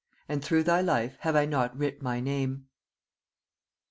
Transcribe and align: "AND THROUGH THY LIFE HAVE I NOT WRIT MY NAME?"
"AND 0.27 0.43
THROUGH 0.43 0.63
THY 0.63 0.81
LIFE 0.81 1.17
HAVE 1.19 1.35
I 1.35 1.45
NOT 1.45 1.77
WRIT 1.77 2.01
MY 2.01 2.19
NAME?" 2.21 2.65